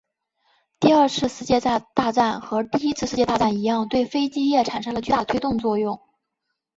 [0.79, 6.01] 第二次世界大战和第一次世界大战一样对飞机业产生了巨大的推动作用。